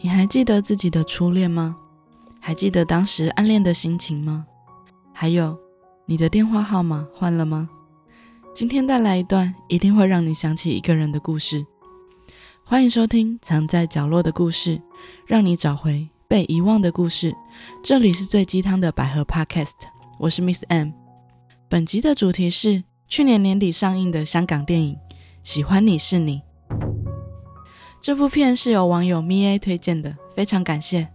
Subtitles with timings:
[0.00, 1.76] 你还记得自己的初恋吗？
[2.38, 4.46] 还记得当时暗恋的心情吗？
[5.12, 5.58] 还有，
[6.06, 7.68] 你的电话号码换了吗？
[8.54, 11.66] 今天带来一段一定会让你想起一个人的故事。
[12.64, 14.76] 欢迎收听《藏在角落的故事》，
[15.26, 17.34] 让你找回被遗忘的故事。
[17.82, 19.74] 这里是最鸡汤的百合 Podcast，
[20.16, 20.90] 我是 Miss M。
[21.68, 24.94] 本集的主题是去年年底上映的香港电影
[25.42, 26.40] 《喜欢你是你》。
[28.08, 31.06] 这部片是由网友 Mia 推荐的，非常感谢。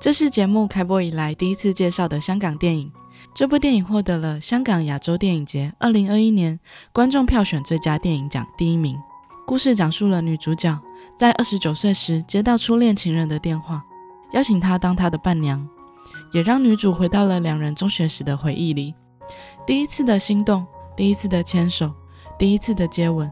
[0.00, 2.90] 这是节目开播以来第一次介绍的香港电影。
[3.34, 6.58] 这部电影获得了香港亚洲电影节二零二一年
[6.94, 8.96] 观众票选最佳电影奖第一名。
[9.46, 10.80] 故事讲述了女主角
[11.14, 13.84] 在二十九岁时接到初恋情人的电话，
[14.32, 15.68] 邀请她当他的伴娘，
[16.32, 18.94] 也让女主回到了两人中学时的回忆里。
[19.66, 21.92] 第一次的心动，第一次的牵手，
[22.38, 23.30] 第一次的接吻。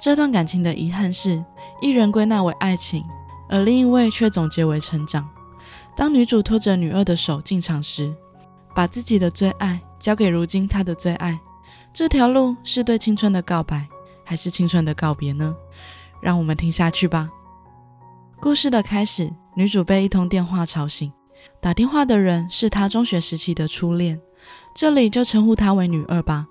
[0.00, 1.44] 这段感情的遗憾是，
[1.80, 3.04] 一人归纳为爱情，
[3.48, 5.28] 而另一位却总结为成长。
[5.96, 8.14] 当女主拖着女二的手进场时，
[8.74, 11.38] 把自己的最爱交给如今她的最爱，
[11.92, 13.88] 这条路是对青春的告白，
[14.24, 15.52] 还是青春的告别呢？
[16.22, 17.28] 让我们听下去吧。
[18.40, 21.12] 故事的开始，女主被一通电话吵醒，
[21.60, 24.20] 打电话的人是她中学时期的初恋，
[24.76, 26.46] 这里就称呼她为女二吧。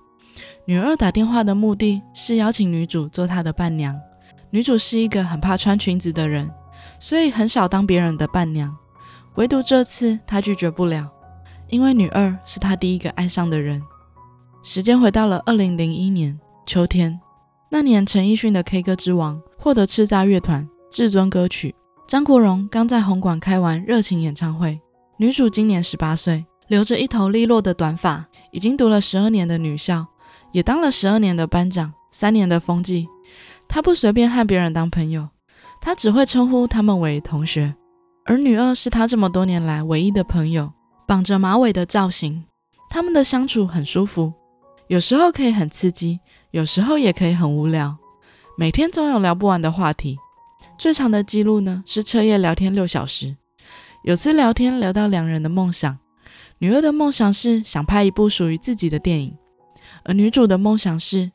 [0.64, 3.98] 女二打电话的目的是邀请女主做她的伴娘。
[4.50, 6.50] 女主是一个很怕穿裙子的人，
[6.98, 8.74] 所以很少当别人的伴娘。
[9.34, 11.08] 唯独这次她拒绝不了，
[11.68, 13.82] 因为女二是她第一个爱上的人。
[14.62, 17.18] 时间回到了二零零一年秋天，
[17.70, 21.74] 那年陈奕迅的《K 歌之王》获得叱咤乐团至尊歌曲。
[22.06, 24.80] 张国荣刚在红馆开完热情演唱会。
[25.18, 30.06] 女主今年十八岁，留着一头利落的短发，已经读了十二年的女校。
[30.52, 33.08] 也当了十二年的班长，三年的风纪。
[33.68, 35.28] 他不随便和别人当朋友，
[35.80, 37.74] 他只会称呼他们为同学。
[38.24, 40.72] 而女二是他这么多年来唯一的朋友，
[41.06, 42.44] 绑着马尾的造型，
[42.88, 44.32] 他们的相处很舒服。
[44.86, 46.18] 有时候可以很刺激，
[46.50, 47.96] 有时候也可以很无聊。
[48.56, 50.18] 每天总有聊不完的话题。
[50.78, 53.36] 最长的记录呢是彻夜聊天六小时。
[54.02, 55.98] 有次聊天聊到两人的梦想，
[56.58, 59.36] 女二的梦想是想拍一部属于自己的电影。
[60.04, 61.32] 而女主的梦想是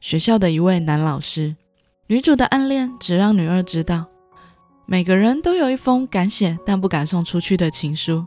[0.00, 1.56] 学校的一位男老师。
[2.08, 4.06] 女主的暗恋只让女二知道，
[4.86, 8.24] 每个人都有一封敢写但不敢送出去的情书。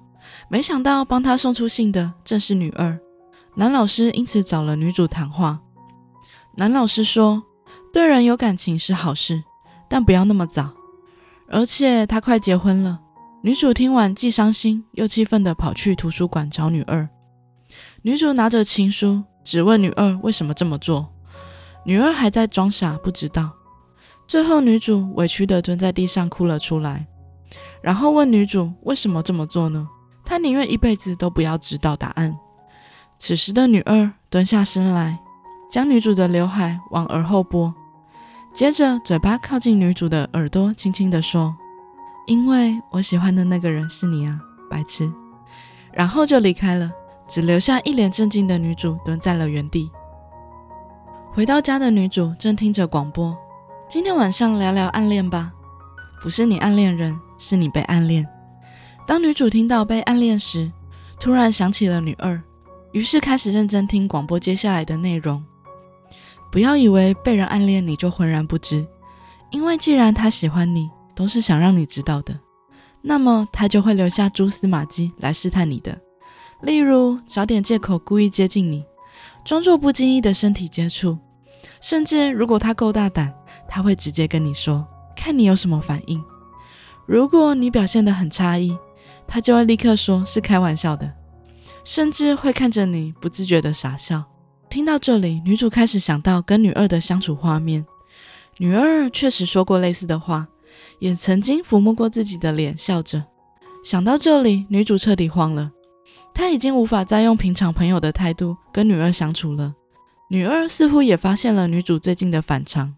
[0.50, 3.00] 没想到帮她送出信的正是女二。
[3.56, 5.60] 男老师因此找了女主谈话。
[6.58, 7.42] 男老师说，
[7.94, 9.44] 对人有感情是好事，
[9.88, 10.72] 但不要那么早。
[11.48, 13.00] 而且他快结婚了。
[13.42, 17.08] 女主听完既伤心又气愤地跑去图书馆找女二。
[18.02, 19.24] 女主拿着情书。
[19.50, 21.12] 只问女二为什么这么做，
[21.84, 23.50] 女二还在装傻不知道。
[24.28, 27.08] 最后女主委屈地蹲在地上哭了出来，
[27.82, 29.90] 然后问女主为什么这么做呢？
[30.24, 32.38] 她宁愿一辈子都不要知道答案。
[33.18, 35.18] 此时的女二蹲下身来，
[35.72, 37.74] 将女主的刘海往耳后拨，
[38.54, 41.58] 接着嘴巴靠近女主的耳朵，轻轻地说
[42.30, 44.40] ：“因为我喜欢的那个人是你啊，
[44.70, 45.12] 白痴。”
[45.92, 46.92] 然后就离开了。
[47.30, 49.90] 只留下一脸震惊的女主蹲在了原地。
[51.32, 53.38] 回到家的女主正听着广播，
[53.88, 55.54] 今天晚上聊聊暗恋吧。
[56.22, 58.28] 不是你暗恋人，是你被暗恋。
[59.06, 60.70] 当女主听到被暗恋时，
[61.20, 62.42] 突然想起了女二，
[62.94, 65.42] 于是开始认真听广播接下来的内容。
[66.52, 68.86] 不要以为被人暗恋你就浑然不知，
[69.52, 72.38] 因为既然他喜欢你，都是想让你知道的，
[73.04, 75.96] 那么他就会留下蛛丝马迹来试探你的。
[76.62, 78.84] 例如找点借口故意接近你，
[79.46, 81.18] 装作不经意的身体接触，
[81.80, 83.34] 甚至如果他够大胆，
[83.68, 86.22] 他会直接跟你说，看你有什么反应。
[87.06, 88.78] 如果你表现得很诧异，
[89.25, 91.12] 他就会立刻说是开玩笑的，
[91.84, 94.24] 甚至会看着你不自觉的傻笑。
[94.69, 97.86] 听到这里，女主开始想到跟女二的相处画面，
[98.58, 100.48] 女二确实说过类似的话，
[101.00, 103.24] 也曾经抚摸过自己的脸，笑着。
[103.84, 105.72] 想到这里，女主彻底慌了。
[106.34, 109.74] 他已经无法再用平常朋友的态度跟女二相处了。
[110.30, 112.96] 女二似乎也发现了女主最近的反常，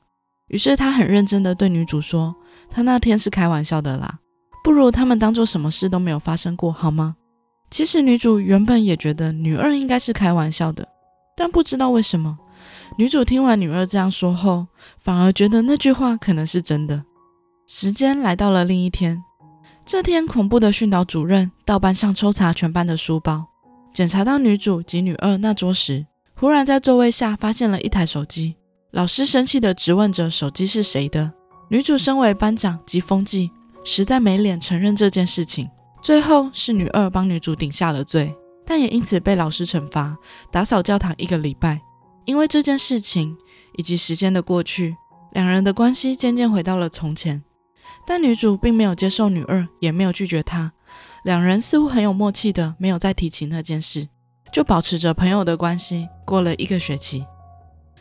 [0.48, 2.36] 于是她很认真的对女主说
[2.70, 4.20] ：“她那天是开玩笑的啦，
[4.64, 7.16] 不如他们当做什么事都没有发生过，好吗？”
[7.72, 10.86] 其实女主原本也觉得女二应该是开玩笑的，
[11.38, 12.38] 但不知道为什么，
[12.98, 14.68] 女主听完女二这样说后，
[14.98, 17.02] 反而觉得那句话可能是真的。
[17.66, 19.24] 时间来到了另一天。
[19.92, 23.46] 这天，恐怖的训导主任到班上抽查全班的书包，
[23.94, 28.56] 检查到女主及女二那桌时，忽然在座位下发现了一台手机。
[28.92, 31.30] 老师生气地质问着：“手机是谁的？”
[31.70, 33.52] 女主身为班长及风纪，
[33.84, 35.70] 实在没脸承认这件事情。
[36.02, 38.34] 最后是女二帮女主顶下了罪，
[38.66, 40.16] 但也因此被老师惩罚，
[40.50, 41.82] 打扫教堂一个礼拜。
[42.24, 43.36] 因为这件事情
[43.76, 44.96] 以及时间的过去，
[45.34, 47.44] 两人的关系渐渐回到了从前。
[48.14, 50.74] 但女主并没有接受女二，也没有拒绝她，
[51.24, 54.10] 两人似乎很有默契的，没有再提起那件事，
[54.52, 56.10] 就保持着朋友的关系。
[56.26, 57.26] 过了一个学期，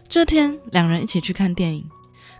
[0.08, 1.88] 这天两人一起去看电影，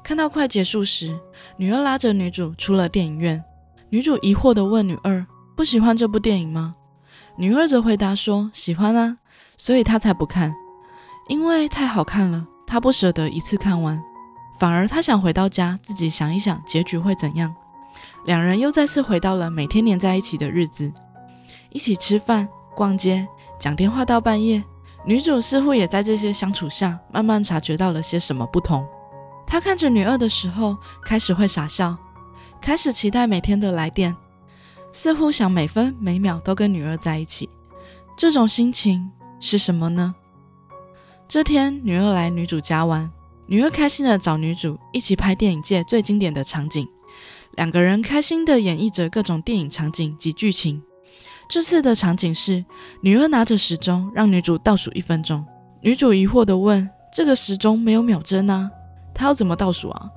[0.03, 1.17] 看到快结束时，
[1.59, 3.41] 女二拉着女主出了电影院。
[3.89, 5.25] 女主疑惑的问女二
[5.57, 6.75] ：“不喜欢这部电影吗？”
[7.39, 9.19] 女二则回答说：“喜欢啊，
[9.57, 10.53] 所以她才不看，
[11.29, 14.03] 因为太好看了，她不舍得一次看完。”
[14.59, 17.55] 反而她想回到家，自己想一想结局会怎样。
[18.25, 20.93] 两人又再次回到了每天黏在一起的日子，
[21.71, 23.27] 一起吃饭、逛街、
[23.59, 24.63] 讲电话到半夜。
[25.07, 28.87] 女主似乎也在这些相处下，慢慢察觉到了些什么不同。
[29.47, 31.97] 她看着女二的时候，开始会傻笑，
[32.61, 34.15] 开始期待每天的来电，
[34.93, 37.49] 似乎想每分每秒都跟女二在一起。
[38.15, 40.15] 这种心情是什么呢？
[41.27, 43.11] 这天，女二来女主家玩。
[43.47, 46.87] 女二开心的找女主一起拍电影界最经典的场景，
[47.61, 50.83] 两个人开心的演绎着各种电影场景及剧情。
[51.47, 52.65] 这次的场景是
[53.03, 55.45] 女二拿着时钟让女主倒数一分钟，
[55.83, 58.71] 女主疑惑的问：“这个时钟没有秒针啊，
[59.13, 60.09] 她要怎么倒数啊？”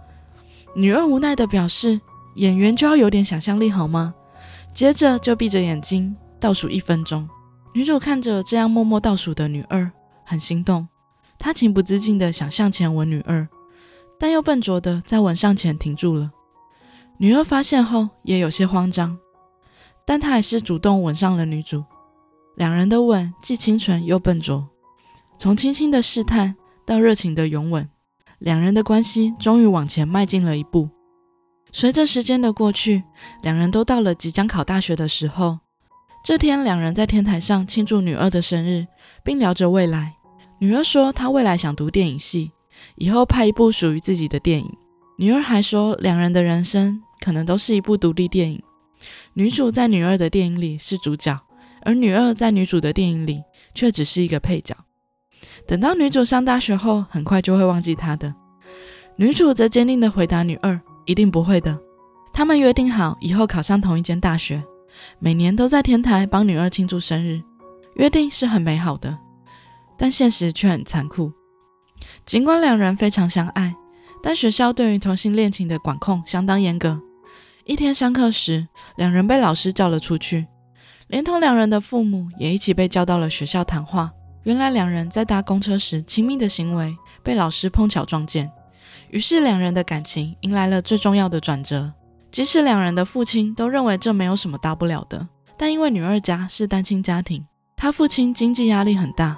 [0.74, 2.00] 女二无奈的表示
[2.36, 4.14] ：“演员就要有点想象力好吗？”
[4.74, 7.28] 接着就闭着眼睛倒数一分钟。
[7.74, 9.92] 女主看着这样默默倒数的女二，
[10.24, 10.88] 很心动。
[11.38, 13.46] 她情不自禁地想向前吻女二，
[14.18, 16.32] 但又笨拙地在吻上前停住了。
[17.18, 19.18] 女二发现后也有些慌张，
[20.06, 21.84] 但她还是主动吻上了女主。
[22.56, 24.68] 两人的吻既清纯又笨拙，
[25.38, 26.56] 从轻轻的试探
[26.86, 27.90] 到热情的拥吻，
[28.40, 30.90] 两人的关系终于往前迈进了一步。
[31.72, 33.02] 随着时间的过去，
[33.42, 35.60] 两人都到了即将考大学的时候。
[36.24, 38.86] 这天，两人在天台上庆祝女二的生日，
[39.24, 40.14] 并聊着未来。
[40.60, 42.52] 女儿说，她未来想读电影系，
[42.96, 44.72] 以后拍一部属于自己的电影。
[45.18, 48.62] 女儿还说，两人的人生可能都是一部独立电影。
[49.34, 51.40] 女主在女二的电影里是主角，
[51.84, 53.42] 而女二在女主的电影里
[53.76, 54.76] 却只是一个配角。
[55.68, 58.34] 等到女主上大学后，很快就会忘记她的。
[59.16, 61.78] 女主则坚定地回答女二：“一定不会的。”
[62.34, 64.64] 他们约定好，以后考上同一间大学，
[65.20, 67.42] 每年都在天台帮女二庆祝生日。
[67.96, 69.16] 约定是很美好的。
[69.96, 71.32] 但现实却很残酷。
[72.26, 73.76] 尽管两人非常相爱，
[74.26, 76.98] 但学校对于同性恋情的管控相当严格。
[77.66, 78.66] 一天上课时，
[78.96, 80.48] 两人被老师叫了出去，
[81.08, 84.10] 连同两人的父母也一起被叫到了学校谈话。
[84.44, 88.50] 原来两人在搭公车时亲密的行为被老师碰巧撞见，
[89.10, 91.92] 于是两人的感情迎来了最重要的转折。
[92.32, 95.28] 即使两人的父亲都认为这没有什么大不了的，
[95.58, 97.46] 但因为女二家是单亲家庭，
[97.76, 99.38] 她父亲经济压力很大。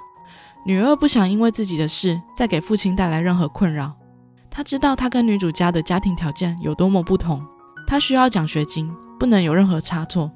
[0.63, 3.95] 女二不想因为自己的事再给父亲带来任何困扰。
[4.55, 7.45] 他知道她跟女主家的家庭条件有多么不同，
[7.85, 10.31] 她需要奖学金，不能有任何差错。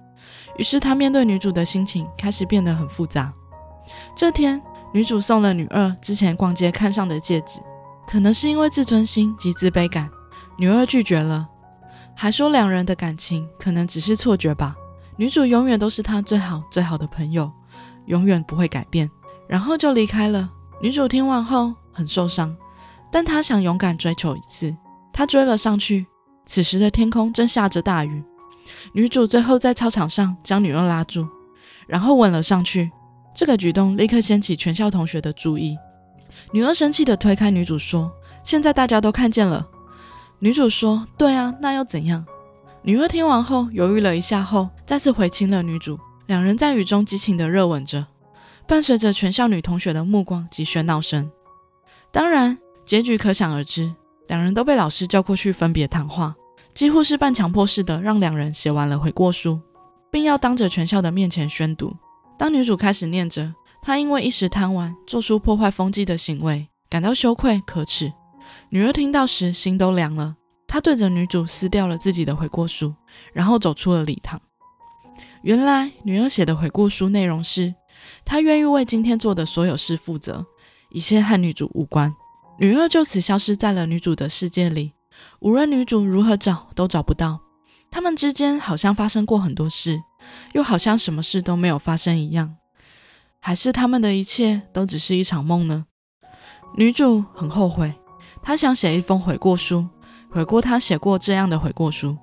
[0.58, 3.32] 于是他面对女主的心情开始变得很复杂。
[4.14, 4.62] 这天，
[4.92, 7.62] 女主送了女二之前逛街看上的戒指，
[8.06, 10.10] 可能是因为自尊心及自卑感，
[10.58, 11.48] 女二拒绝了，
[12.14, 14.76] 还说两人的感情可能只是错觉吧。
[15.16, 17.50] 女主永远都是她最好最好的朋友，
[18.08, 19.10] 永远不会改变。
[19.48, 20.50] 然后就离开了。
[20.82, 22.54] 女主听完后很受伤，
[23.12, 24.76] 但她想勇敢追求一次。
[25.12, 26.06] 她追了上去。
[26.46, 28.24] 此时的天空正下着大雨。
[28.94, 31.28] 女主最后在操场上将女二拉住，
[31.88, 32.90] 然后吻了上去。
[33.36, 35.78] 这个举动立刻掀起全校同学的注意。
[36.52, 38.12] 女二生气地推开女主说
[38.44, 39.68] ：“现在大家都看见了。”
[40.40, 42.26] 女主说：“对啊，那又怎样？”
[42.82, 46.00] 女二听完后犹豫了一下后，再次回亲了女主。
[46.28, 48.06] 两人在雨中激情地热吻着。
[48.68, 51.32] 伴随着全校女同学的目光及喧闹声，
[52.12, 52.56] 当然
[52.90, 53.94] 结局可想而知。
[54.30, 56.36] 两人都被老师叫过去分别谈话，
[56.74, 59.62] 几乎是半强迫式的让两人写完了悔过书，
[60.10, 61.96] 并要当着全校的面前宣读。
[62.36, 68.12] 当女主开始念着她因为一时贪玩做出破坏风纪的行为，感到羞愧可耻，
[68.72, 70.36] 女儿听到时心都凉了。
[70.66, 72.96] 她对着女主撕掉了自己的悔过书，
[73.32, 74.42] 然后走出了礼堂。
[75.44, 77.76] 原来女儿写的悔过书内容是。
[78.26, 80.44] 她愿意为今天做的所有事负责，
[80.90, 82.12] 一切和女主无关。
[82.60, 84.92] 女二就此消失在了女主的世界里，
[85.40, 87.40] 无论女主如何找都找不到。
[87.90, 90.04] 他们之间好像发生过很多事，
[90.54, 92.58] 又好像什么事都没有发生一样。
[93.40, 95.86] 还是他们的一切都只是一场梦呢？
[96.76, 97.94] 女主很后悔，
[98.44, 99.88] 她想写一封悔过书，
[100.30, 102.18] 悔过她写过这样的悔过书。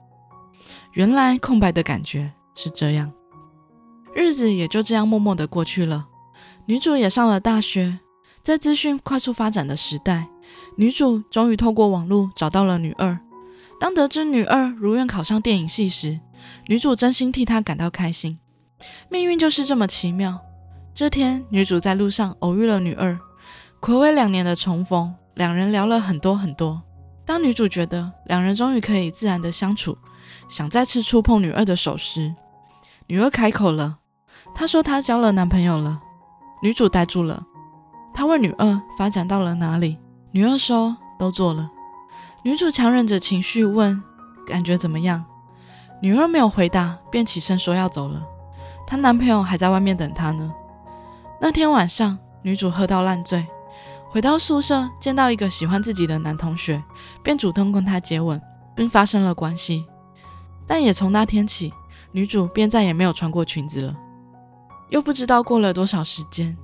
[0.92, 3.10] 原来空白的感觉是这样。
[4.14, 6.06] 日子也就这样默默的过去了。
[6.66, 7.98] 女主也上了大学，
[8.46, 10.28] 在资讯快速发展的时代，
[10.76, 13.18] 女主终于透过网络找到了女二。
[13.80, 16.20] 当得知女二如愿考上电影系时，
[16.68, 18.38] 女主真心替她感到开心。
[19.08, 20.38] 命运就是这么奇妙。
[20.94, 23.18] 这天，女主在路上偶遇了女二，
[23.80, 26.80] 暌违两年的重逢，两人聊了很多很多。
[27.24, 29.98] 当女主觉得两人终于可以自然的相处，
[30.48, 32.32] 想再次触碰女二的手时，
[33.08, 33.98] 女二开口了。
[34.54, 36.00] 她说她交了男朋友了。
[36.62, 37.44] 女主呆住了。
[38.16, 39.98] 他问女二发展到了哪里，
[40.30, 41.70] 女二说都做了。
[42.42, 44.02] 女主强忍着情绪问
[44.46, 45.22] 感觉怎么样，
[46.00, 48.26] 女二没有回答，便起身说要走了。
[48.86, 50.50] 她男朋友还在外面等她呢。
[51.38, 53.46] 那天晚上，女主喝到烂醉，
[54.08, 56.82] 回到宿舍见到一个喜欢自己的男同学，
[57.22, 58.40] 便主动跟他接吻，
[58.74, 59.84] 并发生了关系。
[60.66, 61.70] 但也从那天起，
[62.12, 63.94] 女主便再也没有穿过裙子了。
[64.88, 66.56] 又不知道过了多少时间，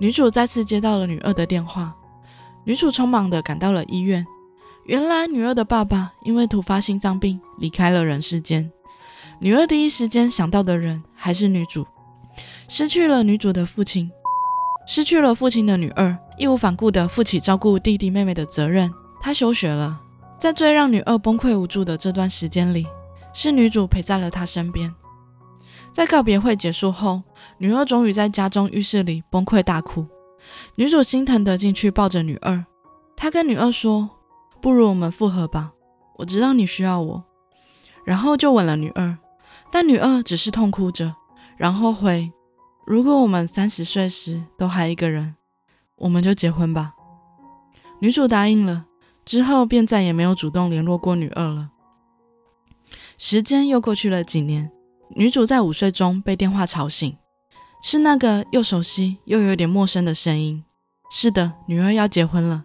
[0.00, 1.94] 女主再次接到了女二的电话。
[2.64, 4.26] 女主匆忙的赶到了医院，
[4.84, 8.70] 原来女二的爸爸因为突发心脏病离开了人世间。
[9.38, 11.86] 女二第一时间想到的人还是女主。
[12.66, 14.10] 失去了女主的父亲，
[14.86, 18.90] 失去了父亲的女二，义无反顾的负起照顾弟弟妹妹的责任。
[19.20, 20.00] 她休学了，
[20.38, 22.86] 在最让女二崩溃无助的这段时间里，
[23.34, 24.94] 是女主陪在了她身边。
[25.92, 27.22] 在告别会结束后，
[27.58, 30.06] 女二终于在家中浴室里崩溃大哭。
[30.76, 32.64] 女主心疼的进去抱着女二，
[33.16, 34.08] 她跟女二说
[34.62, 35.72] ：“不如我们复合吧，
[36.16, 37.24] 我知道你需要我。”
[38.04, 39.18] 然后就吻了女二，
[39.70, 41.14] 但女二只是痛哭着，
[41.56, 42.32] 然后回。
[42.86, 45.36] 如果我们三十岁时都还一个人，
[45.96, 46.94] 我们就结婚吧。
[48.00, 48.86] 女主答应了，
[49.24, 51.70] 之后便再也没有主动联络过女二了。
[53.18, 54.72] 时间又过去了几年，
[55.14, 57.16] 女主在午睡中被电话吵醒，
[57.82, 60.64] 是那个又熟悉又有点陌生的声音。
[61.10, 62.64] 是的，女二要结婚了。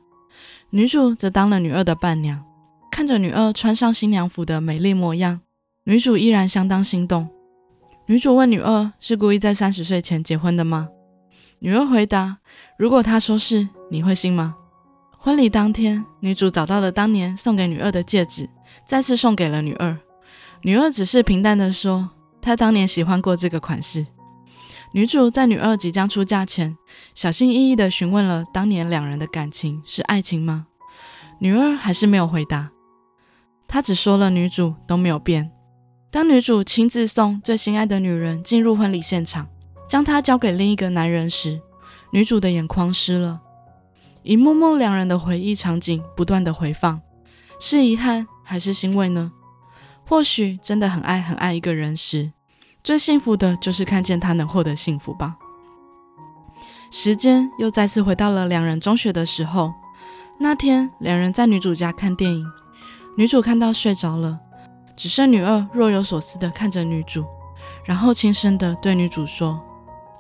[0.69, 2.43] 女主则当了女二的伴娘，
[2.91, 5.41] 看着女二穿上新娘服的美丽模样，
[5.85, 7.27] 女主依然相当心动。
[8.07, 10.89] 女主问女二：“是故意在三十岁前结婚的吗？”
[11.59, 12.37] 女二回答
[12.77, 14.55] ：“如果他说是，你会信吗？”
[15.17, 18.47] 婚礼当天，女主找到了当年送给女二的戒指，
[18.85, 19.97] 再次送给了女二。
[20.61, 22.11] 女二只是平淡的说
[22.45, 24.05] ：“她当年喜欢过这个款式。”
[24.93, 26.77] 女主在女二即将出嫁前，
[27.15, 30.67] 小心翼翼地询问了当年两人的感情是爱情吗？
[31.39, 32.71] 女二还是没有回答，
[33.67, 35.51] 她只说了女主都没有变。
[36.11, 39.49] 当女主亲自送最心爱的女人进入婚礼现场，
[39.89, 41.59] 将她交给另一个男人时，
[42.11, 43.41] 女主的眼眶湿了。
[44.23, 47.01] 一幕幕两人的回忆场景不断的回放，
[47.59, 49.33] 是遗憾还是欣慰呢？
[50.07, 52.31] 或许真的很爱很爱一个人时，
[52.85, 55.35] 最幸福的就是看见他能获得幸福吧。
[56.91, 59.73] 时间又再次回到了两人中学的时候，
[60.39, 62.45] 那天两人在女主家看电影，
[63.17, 64.39] 女主看到睡着了。
[64.95, 67.25] 只剩女二若有所思的看着女主，
[67.85, 69.59] 然后轻声的对女主说：“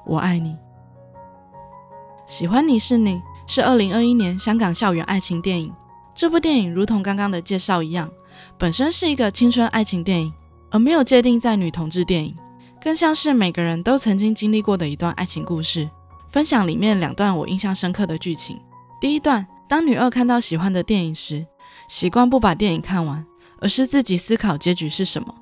[0.03, 0.57] 我爱你，
[2.25, 5.71] 喜欢你是你。”是二零二一年香港校园爱情电影。
[6.15, 8.09] 这部电影如同刚刚的介绍一样，
[8.57, 10.33] 本身是一个青春爱情电影，
[10.71, 12.35] 而没有界定在女同志电影，
[12.85, 15.89] 更像是每个人都曾经经历过的一段爱情故事。
[16.29, 18.61] 分享里面两段我印象深刻的剧情。
[19.01, 21.43] 第一段，当女二看到喜欢的电影时，
[21.89, 23.25] 习惯不把电影看完。
[23.59, 25.33] 而是自己思考结局是什么，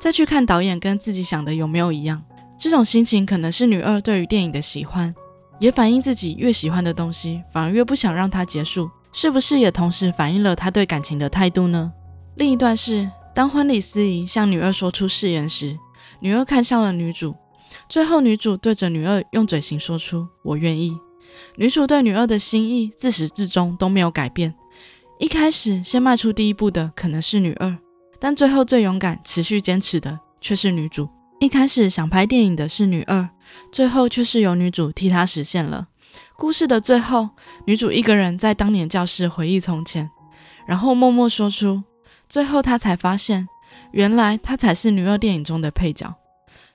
[0.00, 2.22] 再去看导演跟自己想的有没有一样。
[2.56, 5.14] 这种心情可能是女二对于电影的喜欢，
[5.58, 8.90] 也反映自己越喜欢的东西，反而越不想让它结束。
[9.12, 11.92] 是不是也同时反映了他对感情的态度呢？
[12.36, 15.76] 另一段是当婚礼司仪向女二说出誓言时，
[16.20, 17.34] 女二看向了女主，
[17.88, 20.98] 最后女主对着女二用嘴型说出“我愿意”。
[21.56, 24.54] 女主对女二的心意自始至终都没有改变。
[25.18, 27.76] 一开始先迈出第一步的可能是女二，
[28.18, 31.08] 但最后最勇敢、持续坚持的却是女主。
[31.40, 33.28] 一开始想拍电影的是女二，
[33.70, 35.86] 最后却是由女主替她实现了。
[36.36, 37.28] 故事的最后，
[37.66, 40.10] 女主一个人在当年教室回忆从前，
[40.66, 41.82] 然后默默说出，
[42.28, 43.46] 最后她才发现，
[43.92, 46.14] 原来她才是女二电影中的配角。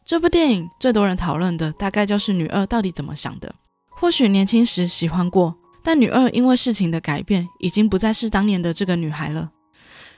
[0.06, 3.54] 这部电影最多人讨论的大概就是女二到底怎么想的。
[3.90, 5.56] 或许年轻时喜欢过。
[5.86, 9.52] 但女二因为事情的改变，已经不再是当年的这个女孩了。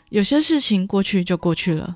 [0.10, 1.96] 有些事情过去就过去了，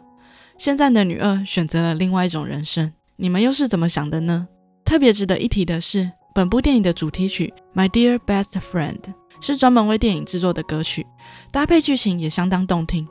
[0.58, 2.92] 现在的女二选择了另外一种人生。
[3.18, 4.48] 你们又是怎么想的呢？
[4.84, 9.00] 特别值得一提的是，本部电影的主题曲《My Dear Best Friend》
[9.40, 11.06] 是专门为电影制作的歌曲，
[11.52, 13.08] 搭配剧情也相当动听。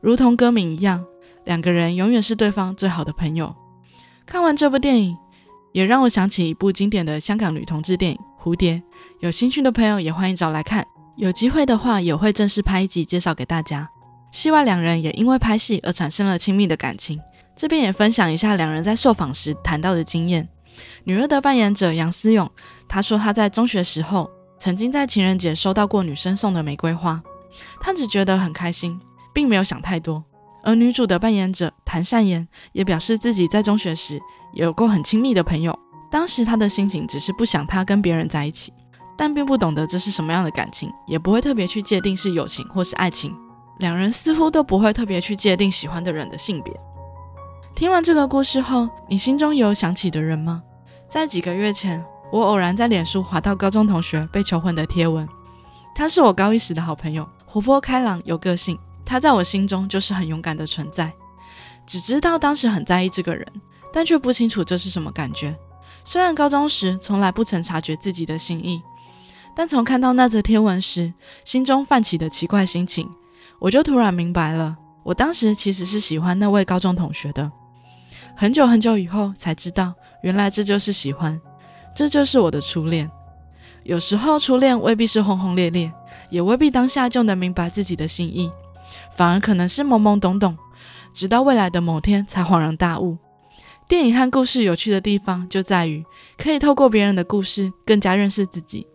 [0.00, 1.04] 如同歌名一样
[1.46, 3.54] 两个人永远是对方最好的朋友。
[4.26, 5.16] 看完这部电影，
[5.72, 8.74] 也让我想起一部经典的香港女同志电影《蝴蝶》。
[9.20, 10.84] 有兴趣的朋友也欢迎找来看，
[11.16, 13.88] 有机会的话也会正式拍一集介绍给大家。
[14.32, 17.18] 戏外两人也因为拍戏而产生了亲密的感情。
[17.54, 20.46] 这边也分享一下两人在受访时谈到的经验。
[21.04, 22.50] 女二的扮演者杨思勇，
[22.88, 27.22] 他说他在中学时候曾经在情人节收到过女生送的玫瑰花，
[27.80, 29.00] 他只觉得很开心，
[29.32, 30.22] 并没有想太多。
[30.66, 34.20] 而女主的扮演者谭善言也表示自己在中学时
[34.52, 35.78] 也有过很亲密的朋友，
[36.10, 38.72] 当时他的心情只是不想他跟别人在一起，
[39.16, 43.32] 但并不懂得这是什么样的感情，也不会特别去界定是友情或是爱情。
[43.78, 46.74] 两人似乎都不会特别去界定喜欢的人的性别。
[47.76, 50.60] 听完这个故事后，你心中有想起的人吗？
[51.06, 55.28] 在几个月前，我偶然在脸书滑到高中同学被求婚的贴文。
[55.94, 58.76] 他是我高一时的好朋友，活泼开朗，有个性。
[59.06, 61.10] 他在我心中就是很勇敢的存在。
[61.86, 63.46] 只知道当时很在意这个人，
[63.92, 65.56] 但却不清楚这是什么感觉。
[66.04, 68.82] 虽然高中时从来不曾察觉自己的心意，
[69.54, 73.08] 但从看到那则贴文时，心中泛起的奇怪心情，
[73.60, 77.50] 我就突然明白了，我当时其实是喜欢那位高中同学的。
[78.36, 81.40] 很久很久以后才知道，原来这就是喜欢，
[81.94, 83.10] 这就是我的初恋。
[83.84, 85.92] 有时候初恋未必是轰轰烈烈，
[86.28, 88.50] 也未必当下就能明白自己的心意，
[89.16, 90.56] 反而可能是懵懵懂懂，
[91.14, 93.16] 直到未来的某天才恍然大悟。
[93.88, 96.04] 电影和故事有趣的地方就在于，
[96.36, 98.86] 可以透过别人的故事更加认识自己。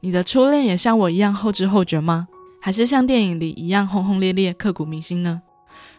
[0.00, 2.28] 你的初恋也像我一样后知后觉吗？
[2.60, 5.42] 还是像电影里一样轰轰烈烈、刻骨铭心呢？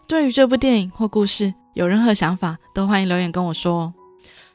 [0.07, 3.93] 对于这部电影或故事，有任何想法都欢迎留言跟我说哦。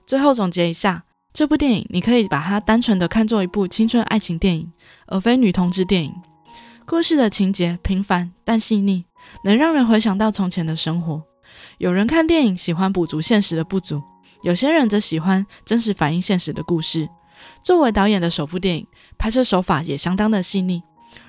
[0.07, 4.73] 最后总结一下，这部电影你可以把它单纯的看作一部青春爱情电影，
[5.07, 6.14] 而非女同志电影。
[6.92, 9.06] 故事的情节平凡但细腻，
[9.44, 11.22] 能让人回想到从前的生活。
[11.78, 14.02] 有人看电影喜欢补足现实的不足，
[14.42, 17.09] 有些人则喜欢真实反映现实的故事。
[17.64, 20.83] 作为导演的首部电影，拍摄手法也相当的细腻。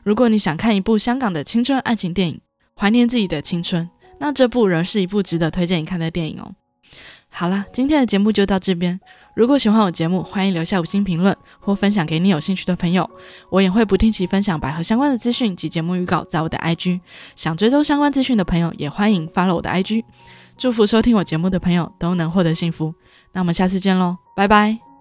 [0.03, 2.41] 如果你想看一部香港的青春爱情电影，
[2.75, 3.89] 怀念自己的青春。
[4.19, 6.51] 那这部仍是一部值得推荐你看的电影哦。
[7.29, 8.99] 好了，今天的节目就到这边。
[9.35, 13.09] 如果喜欢我节目，欢迎留下五星评论或分享给你有兴趣的朋友。
[13.49, 16.99] 我也会不定期分享百合相关的资讯及节目预告在我的 IG。
[17.35, 20.03] 想追踪相关资讯的朋友，也欢迎 follow 我的 IG。
[20.55, 22.93] 祝福收听我节目的朋友都能获得幸福。
[23.31, 24.92] 那我们下次见喽，拜拜。